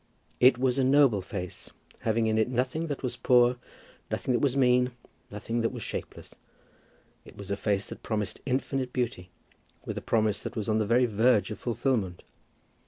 It 0.39 0.57
was 0.57 0.79
a 0.79 0.83
noble 0.83 1.21
face, 1.21 1.69
having 1.99 2.25
in 2.25 2.39
it 2.39 2.49
nothing 2.49 2.87
that 2.87 3.03
was 3.03 3.17
poor, 3.17 3.57
nothing 4.09 4.33
that 4.33 4.39
was 4.39 4.57
mean, 4.57 4.93
nothing 5.29 5.59
that 5.59 5.71
was 5.71 5.83
shapeless. 5.83 6.33
It 7.23 7.37
was 7.37 7.51
a 7.51 7.55
face 7.55 7.87
that 7.89 8.01
promised 8.01 8.39
infinite 8.47 8.93
beauty, 8.93 9.29
with 9.85 9.99
a 9.99 10.01
promise 10.01 10.41
that 10.41 10.55
was 10.55 10.67
on 10.67 10.79
the 10.79 10.87
very 10.87 11.05
verge 11.05 11.51
of 11.51 11.59
fulfilment. 11.59 12.23